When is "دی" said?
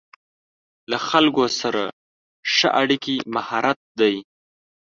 3.99-4.15